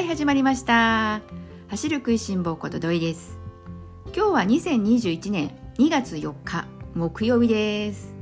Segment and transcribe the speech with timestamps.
[0.00, 1.20] はい始まりました。
[1.68, 3.38] 走る食いしん坊こと土井です。
[4.16, 6.64] 今日は2021年2月4日
[6.94, 8.14] 木曜日です。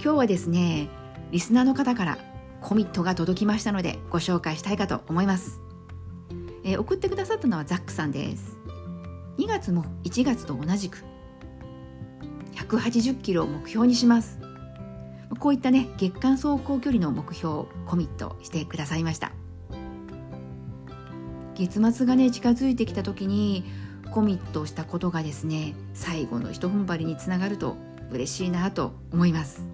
[0.00, 0.90] 今日はですね
[1.32, 2.18] リスナーの方から
[2.60, 5.60] コミットが届きましたのでご紹介したいかと思います、
[6.62, 8.56] えー、送ってくださったのはザックさんです。
[9.38, 11.02] 2月も1月と同じく
[12.54, 14.38] 180キロを目標にします。
[15.40, 19.32] こういったね月間走行距離の目標コミットしてくださいました。
[21.58, 23.64] 月末がね近づいてきた時に
[24.12, 27.76] コミットしたことがですね最後の一踏ん張りにつながると
[28.10, 29.66] 嬉しいなと思います。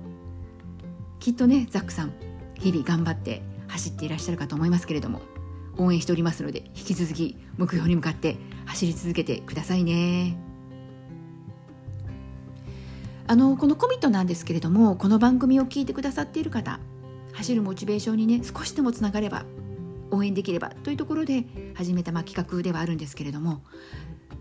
[1.21, 2.13] きっとねザックさん
[2.55, 5.21] 日々頑張って走っていらっしゃるかと思いますけれども
[5.79, 10.37] 応援しておりますので引き続き目標に向かって走り続けてくださいね。
[13.27, 16.79] あのこのコミットなんですけれどもこの番組を聞いてくださっている方
[17.33, 19.47] 走るモチベーションにね少しでもつながれば
[20.15, 23.63] 応援できればというところで始めたまあ企画ではあるんですけれども、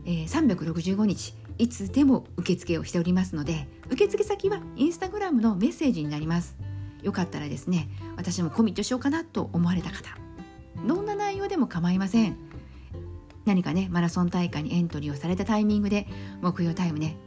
[0.06, 6.56] えー、365日いつでも受付をしておりますので受付先はインスタグラムのメッセージになります。
[7.02, 10.18] よかったらですね私もコミットしようかなと思われた方
[10.88, 12.38] どんな内容でも構いません。
[13.46, 16.08] 何かねマラソン大会にエントリーをされたタイミングで
[16.42, 17.18] 目標タイムね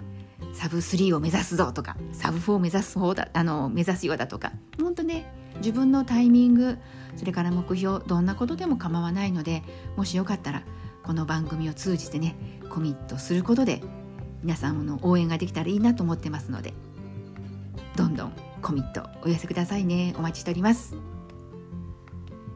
[0.55, 6.79] サブ3を目指すぞとかサブ4を目指す方だあの目指すようだとか本当ね自分のタイミング
[7.17, 9.63] それから目標どんなことでも構わないので
[9.97, 10.63] もしよかったら
[11.03, 12.37] この番組を通じてね
[12.69, 13.83] コミットすることで
[14.43, 16.75] 皆さんの応援ができたらいいなと思ってますので
[17.97, 20.15] どんどんコミットお寄せくださいね。
[20.19, 20.97] お待ちしております、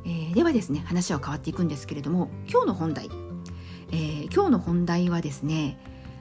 [0.05, 3.09] えー、ではですね話は変わっていくんですけれども今日の本題、
[3.93, 5.78] えー、今日の本題はですね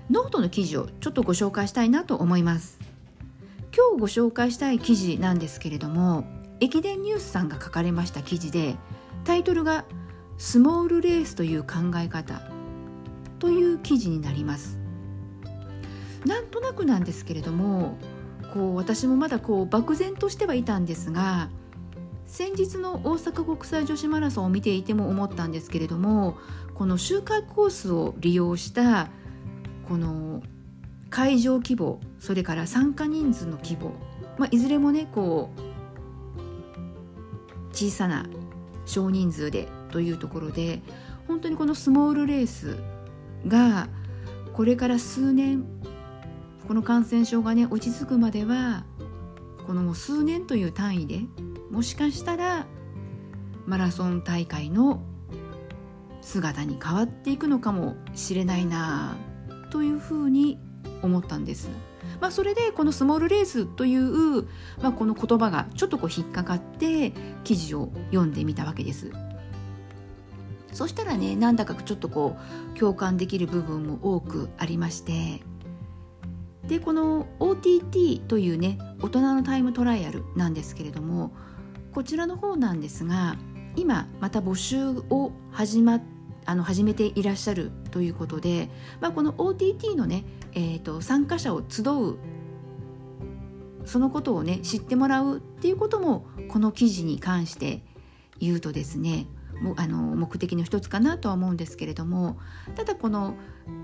[0.09, 2.79] ノートの記事をちょっとご紹介したいなと思います。
[3.75, 6.25] 今日ご紹介したい記事なんですけれども
[6.61, 8.75] 駅伝ニュースさんが書かれました記事で
[9.23, 9.85] タイトルが
[10.37, 12.41] 「スモールレースという考え方」
[13.39, 14.77] という記事になります。
[16.25, 17.97] なんとなくなんですけれども
[18.53, 21.49] こう私もまだこう漠然としてはいたんですが
[22.25, 26.37] 先日の大阪国際女子マラソンを見ていても思ったんですけれども
[26.75, 29.07] この周回コースを利用した
[29.87, 30.43] この
[31.09, 33.93] 会場規模それから参加人数の規模、
[34.37, 35.68] まあ、いずれもねこう
[37.79, 38.25] 小さな
[38.85, 40.81] 少人数でというところで
[41.27, 42.75] 本当にこのスモールレース
[43.47, 43.87] が
[44.51, 45.63] これから数年
[46.67, 48.83] この感染症がね落ち着くまでは
[49.65, 51.21] このもう数年という単位で
[51.71, 52.67] もしかしたら
[53.65, 55.01] マラソン大会の
[56.21, 59.15] 姿に変わっていくのかもしれないな
[59.71, 60.59] というふうに
[61.01, 61.69] 思ったんです。
[62.21, 64.43] まあ、それでこのスモールレースという、
[64.81, 67.13] まあ、この言葉がちょっとこう引っかかって
[67.43, 69.11] 記事を読んでみたわけです。
[70.71, 72.37] そしたらねなんだかちょっとこ
[72.75, 75.41] う共感できる部分も多くありまして
[76.67, 81.31] でこの OTT というね大人のタイムトライアルなんですけれども
[81.91, 83.35] こちらの方なんですが
[83.75, 86.18] 今また募集を始まって
[86.49, 88.69] あの始めていらっしゃるということで、
[89.01, 90.23] まあ、この OTT のね
[90.53, 92.17] えーと、参加者を集う
[93.85, 97.83] そのことをね知ってもらうっていうこともこの記事に関して
[98.39, 99.27] 言うとですね
[99.61, 102.37] もあの目的の一つかなとは思うんですけれども
[102.75, 103.35] ただこの、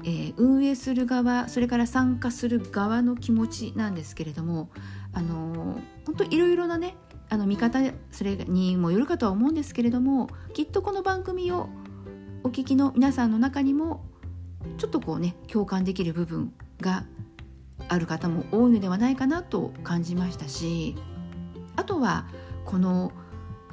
[0.04, 4.70] えー、運営する側それから参加する側の気持ちなんですけれども
[5.12, 6.96] あの本当いろいろなね
[7.30, 7.80] あの見方
[8.12, 11.70] それにもよるかとは思うんですけれどもきっとこの番組を
[12.46, 14.06] お聞きの皆さんの中にも
[14.78, 17.04] ちょっとこうね共感できる部分が
[17.88, 20.96] ある方も多いのではないかなと感じましたし
[21.76, 22.28] あとは
[22.64, 23.12] この、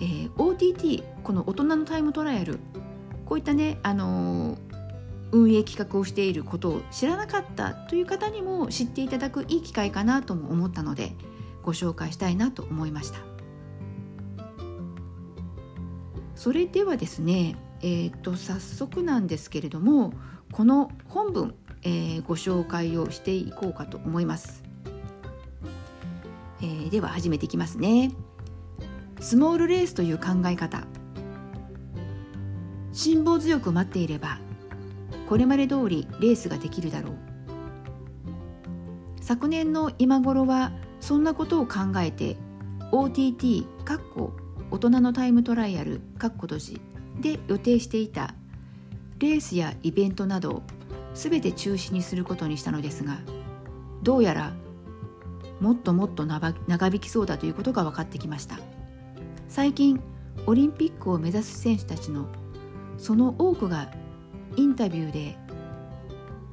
[0.01, 2.61] えー、OTT この大人のタイムトライアル
[3.27, 4.59] こういったね、あのー、
[5.33, 11.13] 運営企画をしていることを知らなかったという方にも知っていただくいい機会かなとも思ったので
[11.63, 13.19] ご紹介したいなと思いました。
[16.35, 20.13] それではですねえーと早速なんですけれども
[20.53, 24.63] この本文えー、ご紹介をしていこうかと思います、
[26.61, 28.13] えー、では始めていきますね。
[29.21, 30.85] スモールレースという考え方。
[32.93, 34.39] 辛抱強く待っていれば
[35.29, 37.17] これまで通りレースができるだろう。
[39.21, 42.37] 昨年の今頃はそんなことを考えて
[42.93, 44.33] OTT かっこ
[44.71, 46.81] 大人のタイムトライアルかっこ閉じ。
[47.23, 48.35] で予定していた
[49.19, 50.63] レースやイベントなど
[51.15, 53.19] 全て中止にすることにしたのですが
[54.03, 54.53] どうやら
[55.61, 56.53] もっともっと長
[56.89, 58.59] 引きそうだということが分かってきました。
[59.53, 60.01] 最近
[60.47, 62.27] オリンピックを目指す選手たちの
[62.97, 63.93] その多くが
[64.57, 65.37] インタビューで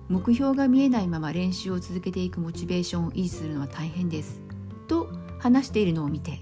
[0.10, 4.42] 目標が見えないまま練習を続けていくモチベーションを維持するのは大変です
[4.90, 6.42] と話しているのを見て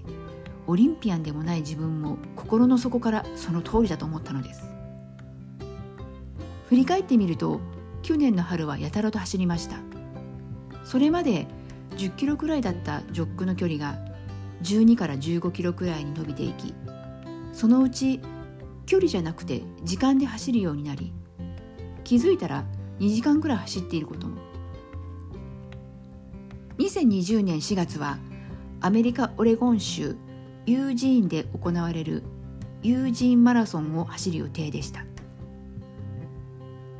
[0.68, 4.62] オリンピアンでもない自分も心の底からその通りだと思ったのです。
[6.68, 7.60] 振り返ってみると
[8.02, 9.78] 去年の春はやたらと走りました。
[10.84, 11.46] それまで
[11.96, 13.98] 10キロくらいだったジョックの距離が
[14.62, 16.74] 12から15キロくらいに伸びていき
[17.52, 18.20] そのうち
[18.86, 21.12] 距離じゃなくて時間で走るようになり
[22.04, 22.64] 気づいたら
[23.00, 24.38] 2時間くらい走っていることも。
[26.78, 28.18] 2020年4月は
[28.80, 30.16] アメリカ・オレゴン州
[30.68, 32.22] ユージーンで行われる
[32.82, 35.06] ユージーンマラソンを走る予定でした。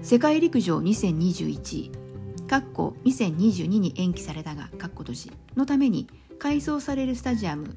[0.01, 7.77] 世界陸上2021かっこ2022に延期されたがかっこ年のために改装されるスタジアム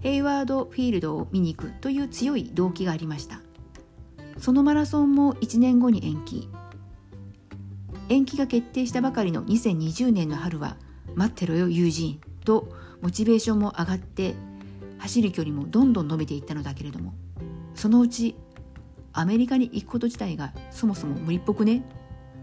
[0.00, 3.40] ヘイワードフィールドを見に行くという強い動機がありました。
[4.36, 6.50] そのマラソンも1年後に延期。
[8.10, 10.76] 延期が決定したばかりの2020年の春は
[11.14, 12.68] 待ってろよ友人と
[13.00, 14.34] モチベーションも上がって
[15.04, 17.12] 走る距離もどんどん伸びていったのだけれども
[17.74, 18.36] そのうち
[19.12, 21.84] アメリカに行くこと自体がそもそも無理っぽくね？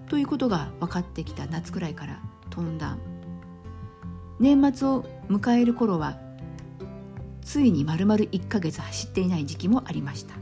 [0.08, 2.22] ということが分かってきた夏くらいから
[2.52, 3.00] トンダン
[4.40, 6.20] 年末を迎える頃は
[7.42, 10.36] ついに丸々1ヶ月走っていない時期もありました。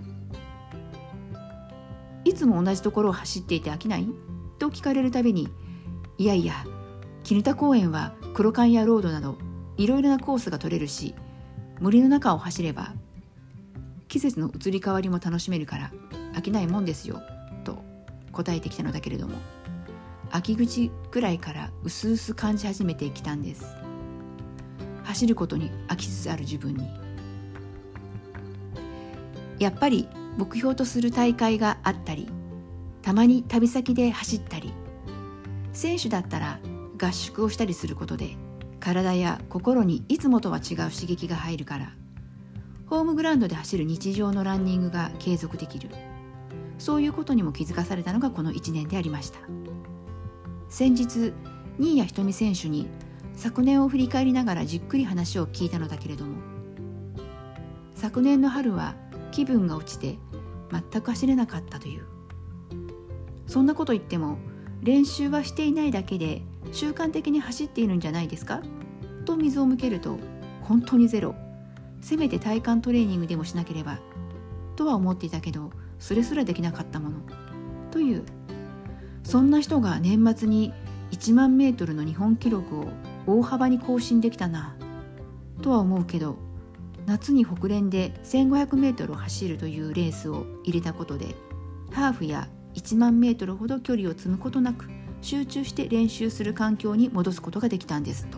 [2.25, 4.10] いつも同じところを走っていて飽きない？
[4.60, 5.48] と聞かれるたびに
[6.18, 6.66] いやいや
[7.24, 9.38] 絹田公園は黒缶やロードなど
[9.77, 11.16] いろいろなコースが取れるし
[11.79, 12.93] 森の中を走れば
[14.07, 15.91] 季節の移り変わりも楽しめるから
[16.33, 17.21] 飽きないもんですよ
[17.63, 17.83] と
[18.31, 19.35] 答えてきたのだけれども
[20.31, 23.65] 秋口くらいから薄々感じ始めてきたんです。
[25.03, 26.87] 走ることに飽きつつある自分に。
[29.57, 32.29] やっぱり目標とする大会があったり
[33.01, 34.71] たまに旅先で走ったり
[35.73, 36.59] 選手だったら
[36.97, 38.37] 合宿をしたりすることで
[38.79, 41.93] 体や心にいつもとは違う刺激が入るから。
[42.87, 45.89] ホームグラウンドで走る日常のランニングが継続できる。
[46.79, 49.39] そういうことにも気づかされたのがこの1年でありました。
[50.69, 51.33] 先日
[51.77, 52.87] 新谷仁美選手に
[53.33, 56.35] 昨年を振り返りながらじっくり話を聞いたのだけれども
[57.95, 58.95] 昨年の春は
[59.31, 60.19] 気分が落ちて
[60.71, 62.03] 全く走れなかったという。
[63.47, 64.37] そんなこと言っても
[64.81, 66.41] 練習はしていないだけで
[66.71, 68.61] 習慣的に走っているんじゃないですか？
[69.25, 70.17] と水を向けると
[70.61, 71.35] 本当にゼロ。
[72.01, 73.99] せめて体幹トレーニングでもしなければ
[74.77, 77.17] とは思っていたけどそれすらできなかったもの。
[77.91, 78.23] という。
[79.23, 80.73] そんな人が年末に
[81.11, 82.87] 1万メートルの日本記録を
[83.27, 84.75] 大幅に更新できたな。
[85.61, 86.37] とは思うけど
[87.05, 91.35] 夏に北連で1500メートルを走るというレースを入れたことで
[91.91, 94.88] ハーフや1万メートルほど距離を積むことなく
[95.21, 98.38] 集中して練習する環境に戻すことができたんですと。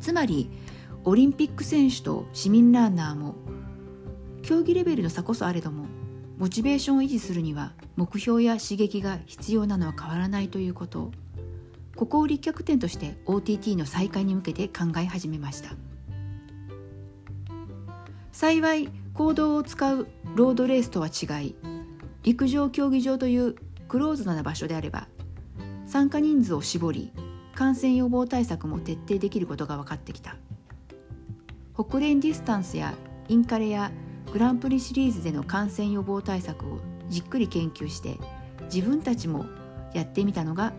[0.00, 0.50] つまり
[1.04, 3.34] オリンピック選手と市民ランナーも
[4.42, 5.86] 競技レベルの差こそあれども
[6.38, 11.12] モチベーションを維持するには目標や刺激が必要なのは変わらないということ。
[11.94, 15.70] ここを立脚点として OTT の再開に向けて考え始めました。
[18.32, 21.54] 幸い行動を使うロードレースとは違い
[22.22, 23.56] 陸上競技場という
[23.88, 25.08] クローズな場所であれば
[25.86, 27.12] 参加人数を絞り
[27.54, 30.36] 感染予防対策も徹底できることが分かってきた。
[31.74, 32.94] ホクレンディスタンスや
[33.28, 33.90] インカレや
[34.32, 38.18] グランプリシリーズでの感染予防対策をじっくり研究して
[38.72, 39.46] 自分たちも
[39.94, 40.72] やってみたのが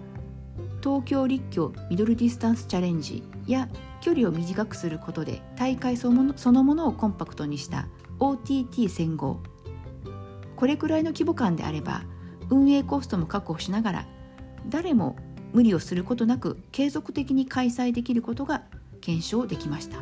[0.83, 3.69] 東京立教ミドルディスタンスチャレンジや
[4.01, 7.87] 距離を短くすることで大会そのものをコンパクトにした
[8.23, 9.41] OTT 戦後。
[10.55, 12.03] これくらいの規模感であれば
[12.49, 14.05] 運営コストも確保しながら
[14.69, 15.17] 誰も
[15.51, 18.63] 無理をすることなく継続的に開催できることが
[19.01, 19.97] 検証できました。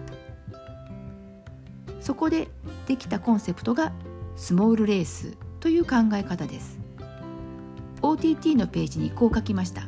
[2.00, 2.50] そこで
[2.86, 3.92] できたコンセプトが
[4.36, 6.80] スモールレースという考え方です。
[8.04, 9.88] OTT のページにこう書きました。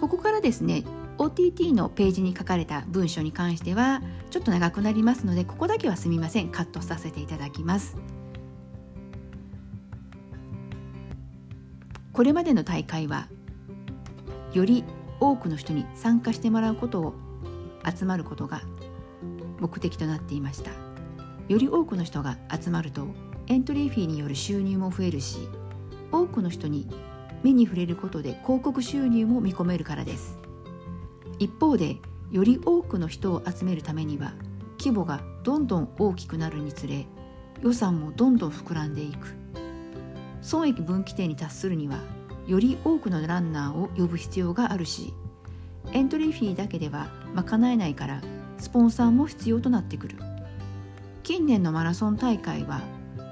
[0.00, 0.84] ここからですね
[1.18, 6.50] OTT のページに書かれた文章に関してはちょっと長くなりますのでここだけはすみません。
[6.50, 7.96] カットさせていただきます。
[12.12, 13.28] これまでの大会は
[14.52, 14.84] より
[15.20, 17.14] 多くの人に参加してもらうことを
[17.84, 18.62] 集まることが
[19.60, 20.70] 目的となっていました。
[21.48, 23.06] より多くの人が集まると
[23.46, 25.48] エントリーフィーによる収入も増えるし
[26.10, 26.88] 多くの人に
[27.42, 30.38] 目に触れることで広告収入も見込めるからです。
[31.38, 31.96] 一方で
[32.30, 34.32] より多くの人を集めるためには
[34.78, 37.06] 規模がどんどん大きくなるにつれ
[37.62, 39.34] 予算もどんどん膨らんでいく。
[40.42, 41.98] 損益分岐点に達するには
[42.46, 45.12] より多くのランナーを呼ぶ必要があるし
[45.92, 48.20] エントリーフィーだけでは賄えないから
[48.58, 50.16] スポンサーも必要となってくる。
[51.22, 52.80] 近年のマラソン大会は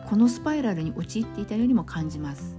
[0.09, 2.57] このスパイラルに陥っていたようにも感じます。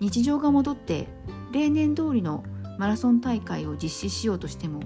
[0.00, 1.08] 日常が戻って
[1.52, 2.44] 例年通りの
[2.78, 4.80] マラソン大会を実施しようとしても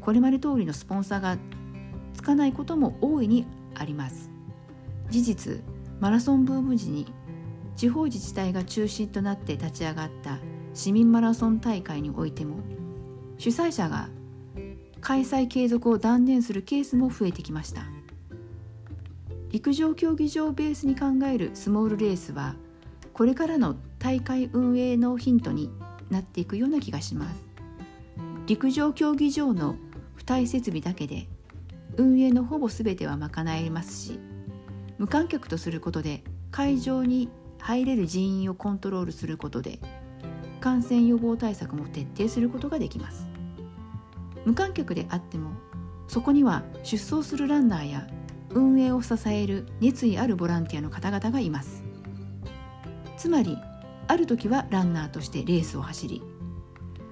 [0.00, 1.36] これまで通りのスポンサーが
[2.14, 4.30] つかないことも大いにあります。
[5.10, 5.62] 事実
[6.00, 7.06] マラソンブーム時に
[7.76, 10.38] 地方自治体が中心となって立ち上がった
[10.74, 12.58] 市民マラソン大会においても
[13.38, 14.08] 主催者が
[15.00, 17.82] 開催継続を断念するケースも増えてきました。
[19.50, 22.54] 陸上競技場をベースに考えるスモールレースは
[23.14, 25.70] これからの大会運営のヒントに
[26.10, 27.44] なっていくような気がします。
[28.46, 29.76] 陸上競技場の
[30.16, 31.28] 付帯設備だけで
[31.96, 34.18] 運営のほぼ全ては賄えますし
[34.98, 39.80] 無観客とすることで会場に入れる人員をコントロールすることで
[40.60, 43.26] 感染予防対策も徹底することができます。
[44.44, 45.50] 無観客であっても
[46.06, 48.06] そこには出走するランナーや
[48.50, 51.84] 運営を支える熱意あるボランティアの方々がいます。
[53.18, 53.58] つまり
[54.08, 56.22] ある時はランナーとしてレースを走り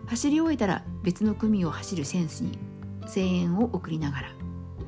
[0.06, 2.58] 走り終えたら別の組を走る選手に
[3.06, 4.28] 声援を送りながら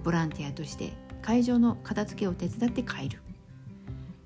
[0.03, 3.21] ボランティアとして会場の片付けを手伝って帰る。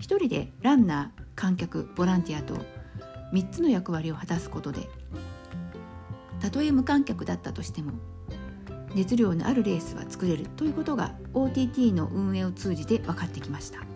[0.03, 2.57] 一人でランナー観客ボランティアと
[3.33, 4.89] 3つの役割を果たすことで
[6.41, 7.93] たとえ無観客だったとしても
[8.97, 13.92] 熱量のあるレースは作れるということが OTT の運営を通じて分かってきました。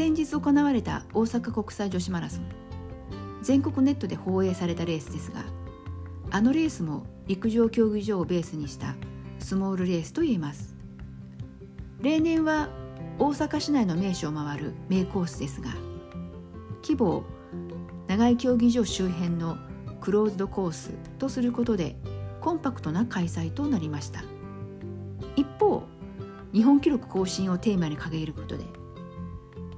[0.00, 2.44] 先日行われた大阪国際女子マラソン。
[3.42, 5.44] 全国ネットで放映されたレースですが
[6.30, 8.94] あのレースも陸上競技場をベースにした
[9.40, 10.74] スモールレースと言えます。
[12.00, 12.70] 例年は
[13.18, 15.68] 大阪市内の名所を回る名コースですが
[16.82, 17.24] 規模を
[18.08, 19.58] 長井競技場周辺の
[20.00, 21.96] クローズドコースとすることで
[22.40, 24.24] コンパクトな開催となりました。
[25.36, 25.82] 一方
[26.54, 28.64] 日本記録更新をテーマに掲げることで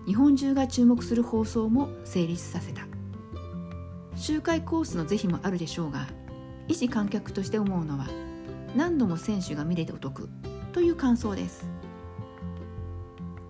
[0.07, 2.83] 日本中が注目する放送も成立させた。
[4.17, 6.07] 周回コースの是非もあるでしょうが
[6.69, 8.07] 医師観客として思うのは
[8.77, 10.29] 何度も選手が見れてお得
[10.73, 11.67] という感想です。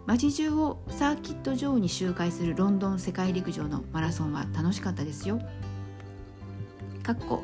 [0.06, 5.40] 街中をサーキット上に周回するロンドン世界陸上のマラソンは楽しかったですよ。
[7.02, 7.42] かっこ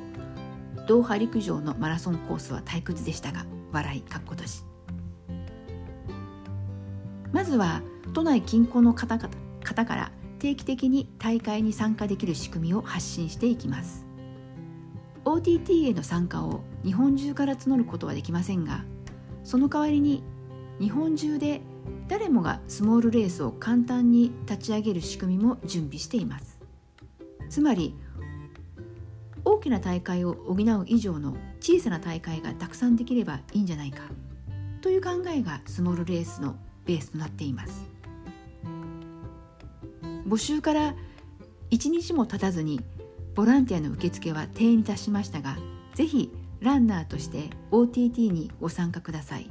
[0.86, 4.64] ドーハ陸上のマラソンコースは退屈でしたが笑いかっことし。
[7.32, 9.30] まずは都内近郊の方々
[9.62, 14.06] 方から定期的に大会に参加できる仕組みを発信していきます。
[15.24, 18.84] OTT への参加を日本中から募ることはできませんが
[19.44, 20.22] その代わりに
[20.80, 21.60] 日本中で
[22.06, 26.58] 誰もがスモールレースを簡単に立ち上げる仕組みも準備しています。
[27.50, 27.94] つまり
[29.44, 34.02] 大きな大会を補う以上の小さな大会がたくさんできればいいんじゃないか
[34.80, 37.97] という考えがスモールレースのベースとなっています。
[40.28, 40.94] 募集から
[41.70, 42.80] 1日も経たずに
[43.34, 45.56] ボランティアの受付は定員に達しましたが
[45.94, 46.30] ぜひ
[46.60, 49.50] ランナーとして OTT にご参加ください。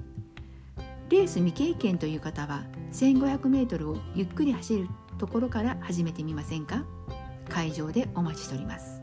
[1.10, 6.84] レース未経験という方は 1500m をゆっくり走るところから始めてみませんか？
[7.50, 9.02] 会場でお待ちしております。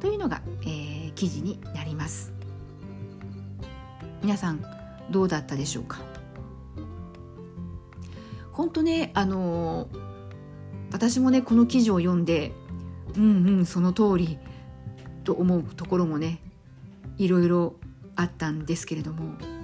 [0.00, 2.32] というのが、えー、記事になります。
[4.22, 4.64] 皆さん
[5.10, 6.00] どうだったでしょうか？
[8.52, 9.88] 本当ねあのー、
[10.92, 12.52] 私もねこの記事を読んで
[13.16, 14.38] うんうんその通り
[15.24, 16.40] と思うところもね
[17.16, 17.74] いろいろ
[18.16, 19.58] あったんですけれども。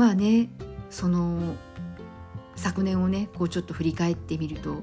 [0.00, 0.48] まあね
[0.88, 1.56] その
[2.56, 4.82] 昨年をねこうちょっと振り返ってみると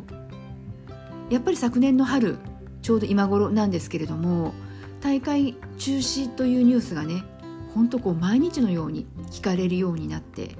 [1.31, 2.37] やっぱり昨年の春
[2.83, 4.53] ちょうど今頃なんですけれども
[5.01, 7.23] 大会中止というニュースがね
[7.73, 10.55] ほんとこう毎日のように聞かれるようになって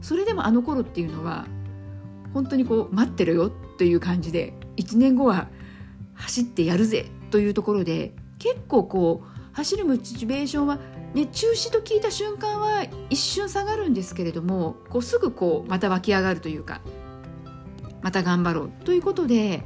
[0.00, 1.48] それでもあの頃っていうのは
[2.34, 5.48] 本当にこう待ってるよという感じで1年後は
[6.14, 10.78] 走ってやるぜというところで結構こう走るモチベーションは、
[11.14, 16.80] ね、中止と聞いた瞬間は一瞬下がるんですけれどもこうすぐこうまた湧き上がるというか
[18.02, 19.62] また頑張ろうということで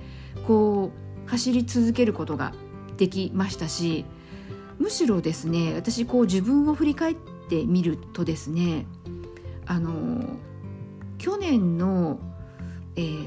[0.47, 0.91] こ
[1.27, 2.53] う走り続けることが
[2.97, 4.05] できましたし
[4.79, 7.17] むしろですね私こう自分を振り返っ
[7.49, 8.87] てみるとですね
[9.67, 10.25] あの
[11.19, 12.19] 去年の、
[12.97, 13.27] えー、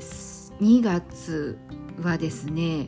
[0.59, 1.57] 2月
[2.01, 2.87] はですね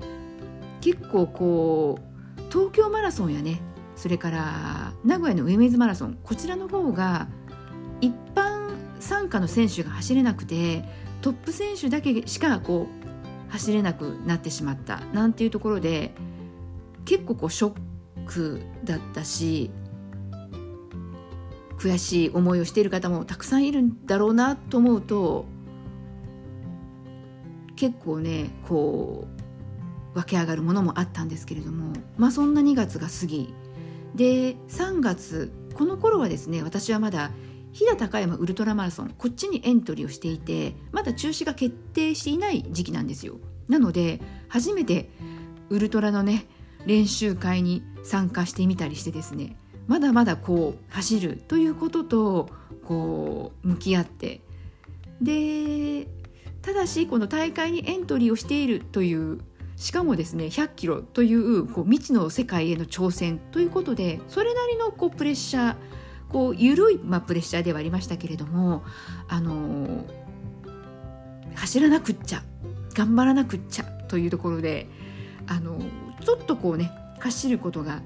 [0.82, 3.62] 結構こう東京マラソンやね
[3.96, 7.28] それから名古屋のウェメンズマラソンこちらの方が
[8.02, 8.70] 一般
[9.00, 10.84] 参加の選手が走れなくて
[11.22, 16.14] トップ選手だけしかこう走れなくなってしまったなんていうところで
[17.06, 17.80] 結構こうショッ
[18.26, 19.72] クだったし
[21.78, 25.46] 悔しい思いをしている方もたくさんいるんだろうなと思うと
[27.80, 29.26] 結構ねこ
[30.14, 33.54] う湧き上がるものもあったんですけれどもまあそんな2月が過ぎ
[34.14, 37.32] で3月この頃はですね私はまだ
[37.72, 43.38] 飛騨高山ウルトラマラソンこっちにエントリーをしていてまだ中止が決定していない時期なんですよ。
[43.70, 44.20] なので
[44.50, 45.10] 初めて
[45.70, 46.48] ウルトラのね
[46.86, 49.56] 練習会に参加してみたりしてですね
[49.88, 52.50] まだまだこう走るということと
[52.84, 54.42] こう向き合って
[55.22, 56.08] で
[56.62, 59.40] ただしこの大会にエントリーをしているという
[59.76, 65.76] しかもですね100キロというこう未知の世界への挑戦ということでそれなりのこうプレッシャー
[66.30, 68.84] こう緩い、まあ、プレッシャーではありましたけれども、
[69.28, 70.06] あの
[71.56, 72.44] 走らなくっちゃ
[72.94, 74.88] 頑張らなくっちゃというところで、
[75.48, 75.80] あの
[76.24, 78.02] ちょっとこうね走ることが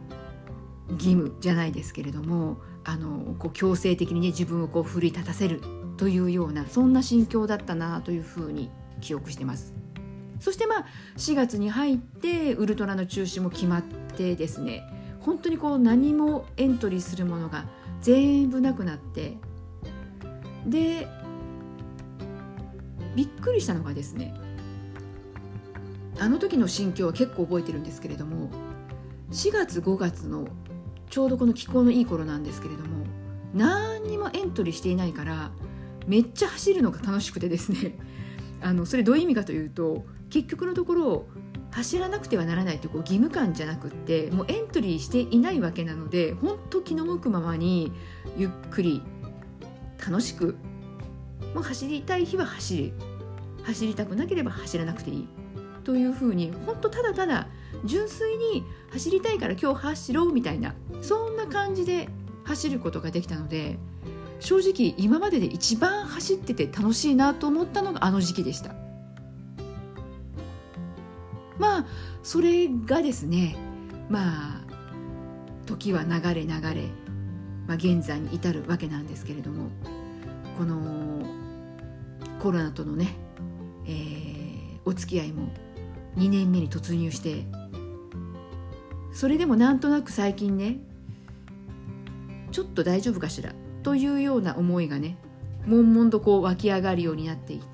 [0.92, 5.62] 義務じゃないですけれどもあのこう強制的にね自分をこう奮い立たせる
[5.98, 8.70] というようなそんな心境だったなというふうに
[9.02, 9.74] 記憶してます。
[10.40, 10.86] そしてまあ
[11.18, 14.84] 4月に入ってウルトラの中止も決まってですね
[15.22, 17.66] 本当にこう何もエントリーするものが
[18.02, 19.38] 全部なくなって
[20.68, 21.08] で
[23.16, 24.34] びっくりしたのがですね
[26.20, 28.50] あの時の心境は結構覚えてるんですけれども
[29.32, 30.48] 4月5月の
[31.10, 33.06] ちょうどこの気候のいい頃なんですけれども
[33.54, 35.52] 何にもエントリーしていないから
[36.08, 37.98] めっちゃ走るのが楽しくてですね。
[38.62, 41.26] あのそれどういう意味かというと結局のところ
[41.72, 47.92] 走らなくてはならないというこう義務感じゃなくってもうエントリーしていないわけなので本当気の向くままに
[48.38, 49.02] ゆっくり
[50.00, 50.56] 楽しく
[51.54, 52.94] もう走りたい日は走る
[53.64, 55.28] 走りたくなければ走らなくていい
[55.84, 57.48] というふうに本当ただただ
[57.86, 62.10] 純粋に走りたいから今日走ろうみたいなそんな感じで
[62.44, 63.78] 走ることができたので
[64.44, 68.76] 正直今までで一番走ってて楽しいなと思ったのがあの時期でした。
[71.58, 71.86] まあ
[72.24, 73.56] それがですね
[74.10, 74.62] まあ
[75.66, 76.90] 時は流れ流れ、
[77.68, 79.70] まあ、現在に至るわけなんですけれども
[80.58, 81.26] この
[82.40, 83.16] コロナとのね、
[83.86, 85.54] えー、お付き合いも
[86.18, 87.46] 2年目に突入して
[89.14, 90.80] それでもなんとなく最近ね
[92.52, 93.54] ちょっと大丈夫かしら。
[93.84, 95.18] というような思いがね
[95.66, 97.66] 悶々とこう湧き上がるようになっていて、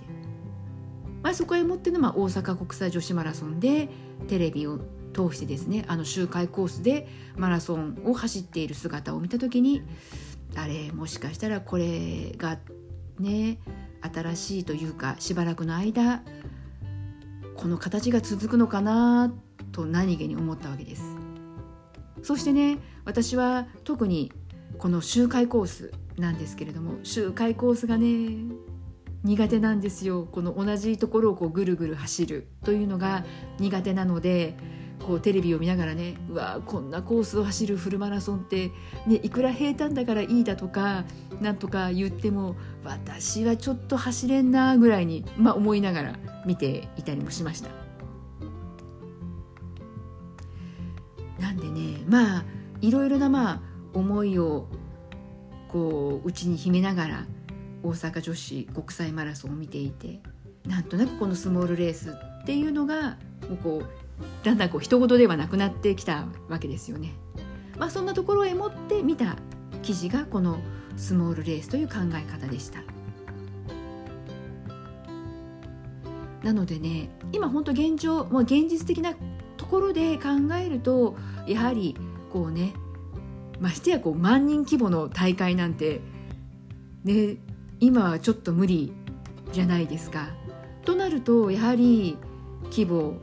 [1.23, 3.89] まあ、そこへもっての、まあ、大阪国際女子マラソンで
[4.27, 4.79] テレビを
[5.13, 9.81] 通してですねあの周回コースでマラソンを走っている姿を見た時に
[10.55, 12.59] あれもしかしたらこれが
[13.19, 13.59] ね
[14.01, 16.21] 新しいというかしばらくの間
[17.55, 19.33] この形が続くのかな
[19.71, 21.03] と何気に思ったわけです。
[22.21, 24.31] そしてね私は特に
[24.77, 28.29] この周回コースなんですけれども周回コースがね
[29.23, 33.25] 苦手なんですよこの同じところをこうぐるぐる走るというのが
[33.59, 34.55] 苦手なので
[35.05, 38.71] こうテレビを見ながらねうわこんなコースを走るフルマラソンって、
[39.07, 41.05] ね、いくら平坦だからいいだとか
[41.41, 47.69] なんとか言っても私はちょっと走れんなぐらいに、まあ、思いながら見ていたりもしました。
[51.39, 52.45] なんでねまあ
[52.81, 53.61] いろいろなまあ
[53.93, 54.67] 思いを
[55.67, 57.25] こう内に秘めながら
[57.83, 60.19] 大阪女子国際マラソンを見ていて
[60.65, 67.13] なんとなくこのスモールレースっていうのがもうこうだんだんこう人事ではなくなってきたわけですよね。
[67.77, 69.37] まあ、そんなところへもって見た
[69.81, 70.59] 記事がこの
[70.97, 72.81] スモールレースという考え方でした。
[76.43, 79.13] なのでね今本当現状もう現実的な
[79.57, 81.15] ところで考えると
[81.47, 81.95] やはり
[82.31, 82.73] こうね
[83.59, 86.01] ましてやこう万人規模の大会なんて
[87.03, 87.37] ね
[87.79, 88.93] 今はちょっと無理
[89.51, 90.29] じゃないですか。
[90.83, 92.17] となるとやはり
[92.65, 93.15] 規模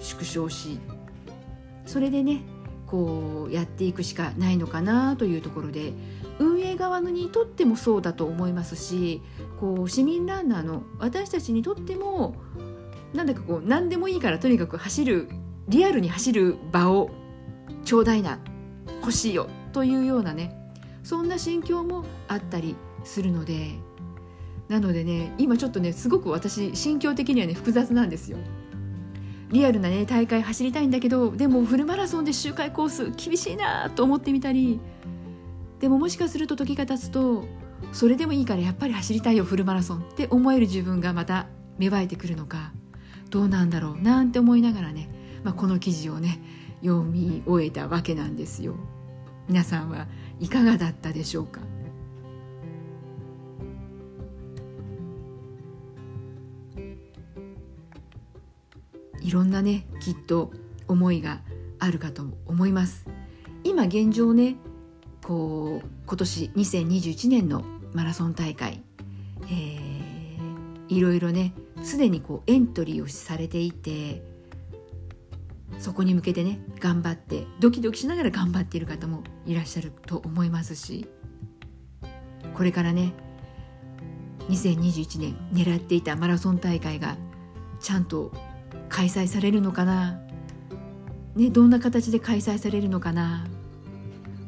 [0.00, 0.78] 縮小し
[1.86, 2.42] それでね
[2.86, 5.92] こうやっていくしかないのかなというところで
[6.38, 9.22] 運営側にとってもそうだと思いますし
[9.60, 12.36] こう市民ランナーの私たちにとっても
[13.14, 15.28] なんだかこう何でもいいからとにかく走る
[15.68, 17.10] リアルに走る場を
[17.84, 18.38] ちょうだいな
[19.00, 20.56] 欲しいよというようなね
[21.02, 23.72] そんな心境もあったりするので
[24.68, 28.38] なのでね今ちょっとねすごく私心境的にはね複雑なんですよ。
[29.50, 34.80] リアルなね大会走りたいんだけどでもフルマラソンで周回コース厳しいなと思ってみたり
[35.78, 37.44] でももしかすると時が経つと
[37.92, 41.48] それでもいいからやっぱり走りたいよフルマラソンって思える自分がまた
[41.78, 42.72] 芽生えてくるのか
[43.28, 45.10] どうなんだろうなんて思いながらね、
[45.44, 46.40] まあ、この記事をね
[46.82, 48.74] 読み終えたわけなんですよ。
[49.48, 50.06] 皆さんは
[50.40, 51.60] いかがだったでしょうか？
[59.20, 60.52] いろんなねきっと
[60.88, 61.40] 思いが
[61.78, 63.06] あるかと思います
[63.64, 64.56] 今現状ね
[65.24, 67.64] こう今年2021年の
[67.94, 68.82] マラソン大会、
[69.44, 70.40] えー、
[70.88, 74.22] いろいろねすでにこうエントリーをされていて
[75.78, 81.08] そこに向けてね頑張ってドキドキしながら頑張っている方もいらっしゃると思いますし
[82.54, 83.12] これからね
[84.48, 87.16] 2021年狙っていたマラソン大会が
[87.80, 88.32] ちゃんと
[88.88, 90.20] 開催されるのかな、
[91.34, 93.46] ね、どんな形で開催されるのかな？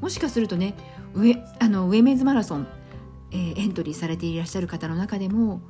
[0.01, 0.75] もしかするとね
[1.15, 2.69] 上あのウェメンズマラソン、
[3.33, 5.63] えー、エントリーされていらっしゃる方の中でも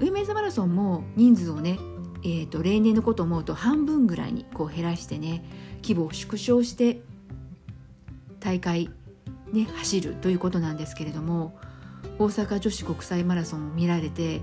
[0.00, 1.78] ウェメンズマラソンも人数をね、
[2.24, 5.44] えーと、例年のことを思うと半分ぐらいにこう減らしてね
[5.82, 7.00] 規模を縮小して
[8.40, 8.90] 大会
[9.52, 11.58] ね走るということなんですけれども
[12.18, 14.40] 大阪女子国際マラソンを見られて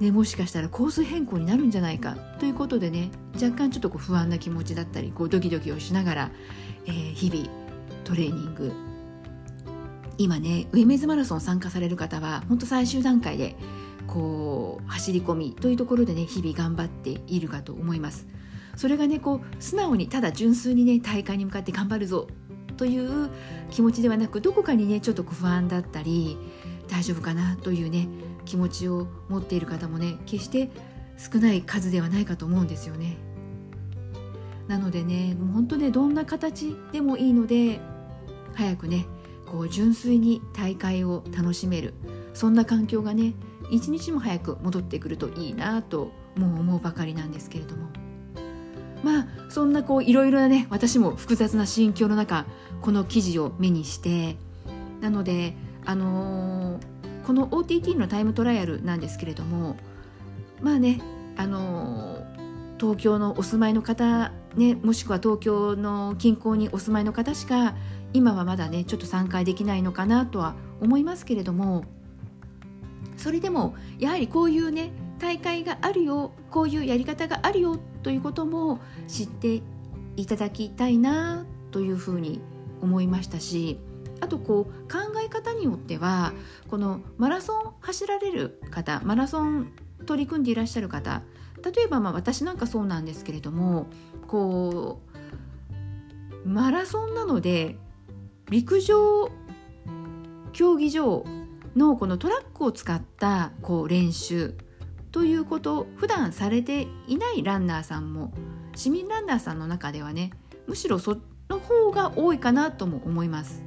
[0.00, 6.30] ね、もしかしたらコース変更になるんじゃないかということでね若干ちょっとこう不安な気持ちだったりこうドキドキをしながら、
[6.86, 7.48] えー、日々
[8.02, 8.72] トレーニング。
[10.16, 13.56] 今ね上メズマラソン参加される方は本当最終段階で
[14.06, 18.26] こう走り込みというところでね日々頑張っているかと思います
[18.76, 22.28] それがねこう素直にただ純粋にね大会に向かって頑張るぞ
[22.76, 23.30] という
[23.70, 26.36] 気持ちではなくどこかにねちょっと不安だったり
[26.88, 28.08] 大丈夫かなというね
[28.44, 30.70] 気持ちを持っている方もね決して
[31.16, 33.16] 少ない数ではないかと思うんですよね。
[34.66, 37.80] なのでねもう本当ねどんな形でもいいので
[38.54, 39.06] 早くね
[39.46, 41.94] こう純粋に大会を楽しめる
[42.32, 43.34] そんな環境がね
[43.70, 47.88] 一日も早く戻ってくるといいなともう思うばかりなんですけれども。
[49.02, 52.46] まあそんなこういろいろなね私も複雑な心境の中
[52.80, 54.36] この記事を目にして
[55.02, 59.76] なのであのーこの OTT のタイムトライアルなんですけれども
[60.60, 61.00] まあね
[61.36, 62.24] あの
[62.78, 67.74] 東京のお住まいの方、ね、もしくは東京の近郊にお住まいの方しか
[68.12, 71.84] 今はまだねちょっと参加できないのかなとは思いますけれども
[73.24, 79.62] それでもやはりこういうね大会があるよこういうやり方があるよということも知って
[80.16, 82.42] いただきたいなというふうに
[82.82, 83.78] 思いましたし
[84.20, 86.34] あとこう考え方によっては
[86.68, 89.72] このマラソン走られる方マラソン
[90.04, 91.22] 取り組んでいらっしゃる方
[91.64, 93.86] 例えばまあ私なんかそうなんですけれども
[94.28, 95.00] こ
[96.44, 97.78] うマラソンなので
[98.50, 99.30] 陸上
[100.52, 101.24] 競技場
[101.76, 104.54] のこのトラックを使ったこう練習
[105.12, 108.32] ということを普段されていないランナーさんも
[108.74, 110.30] 市民ランナーさんの中ではね
[110.66, 111.16] むしろそ
[111.48, 113.62] の方が多いかなとも思います。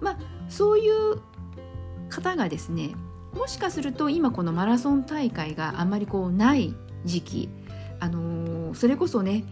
[0.00, 1.20] まあ、そういう
[2.08, 2.90] 方がですね
[3.32, 7.48] もしかすると今このマラソン大会があんまりこうない時期、
[8.00, 9.44] あのー、それこそね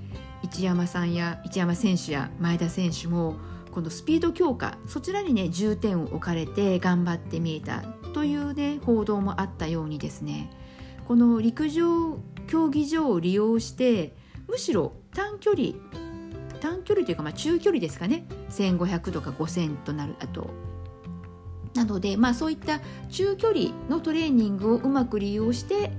[0.43, 3.37] 一山さんや一山選手や前田選手も
[3.75, 7.83] このスピード強化そちらにね重点を置かれて頑張って見えた
[8.13, 10.49] というね報道もあったようにですね。
[11.09, 14.15] この陸上競技場を利用して
[14.49, 15.73] むしろ短距離
[16.61, 18.27] 短距離というかまあ中距離ですかね。
[18.51, 20.51] 1500とか5000となるあと
[21.75, 25.91] なのでまあそういった中距離のトレーニングをうまく利用して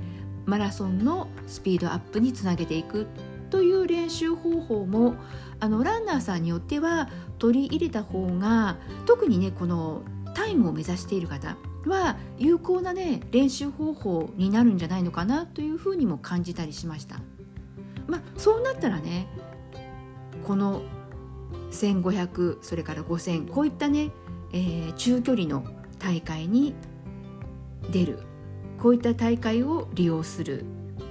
[0.46, 3.08] マラソンのスピードアップにつなげていく。
[3.56, 5.16] という練習方法も
[5.62, 7.08] あのランナーさんによっては
[7.40, 10.02] 取り入れた方が特にねこの
[10.34, 17.22] タイムを目指している方は有効なね練習方法になるんじゃないのかなというふうにも感じたりしました。
[18.08, 19.26] まあ、そうなったらね
[20.46, 20.82] この
[21.72, 24.12] 1500それから5000こういったね、
[24.52, 25.66] えー、中距離の
[25.98, 26.76] 大会に
[27.90, 28.20] 出る
[28.80, 30.66] こういった大会を利用する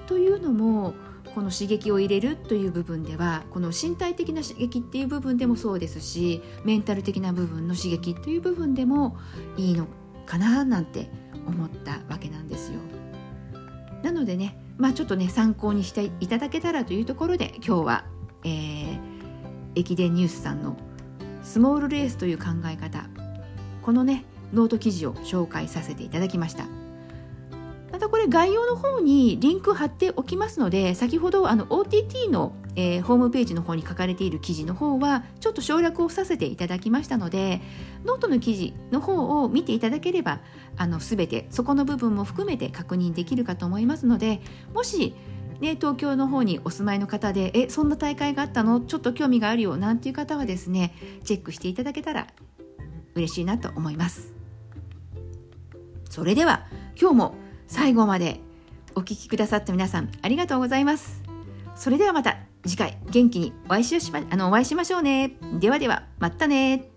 [0.07, 0.93] というのも
[1.35, 9.17] この刺激を入れるという部分ではこの身体的な刺激っていう部分でもそうですしメンタル的な部分の刺激という部分でも
[9.57, 9.87] いいの
[10.27, 11.11] かななんて
[11.47, 12.79] 思ったわけなんですよ。
[14.03, 18.05] なのでねまあちょっとね参考にしていただけたらというところで今日は、
[18.45, 18.99] えー、
[19.75, 20.77] 駅伝ニュースさんの
[21.43, 23.09] スモールレースという考え方
[23.83, 26.84] このねノート記事を紹介させていただきましたまた
[28.15, 37.61] これ概要の方にリンク貼っておきますので先ほどあの OTT の、えー、ホームページの方に書かれている記事の方はちょっと省略をさせていただきましたので
[38.05, 40.39] ノートの記事の方を見ていただければ
[40.77, 44.41] あの全てそこの部分も含めて確認できるかと思いますので
[44.75, 45.17] もし
[45.59, 48.81] ね、東京の方にお住まいの方でえそんな大会があったの？
[48.81, 52.29] ちょっと興味があるよなんていう方はですねチェックしていただけたら
[53.17, 54.35] 嬉しいなと思います。
[56.09, 56.67] それでは
[57.01, 58.41] 今日も最後まで
[58.95, 61.23] お聴きくださった皆さんありがとうございます。
[61.75, 65.37] それではまた次回元気にお会いしまあのお会いしましょうね。
[65.59, 66.94] ではではまたね。